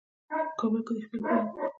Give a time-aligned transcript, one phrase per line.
[0.29, 1.67] په کابل کې د شپې لخوا لوبې کیږي.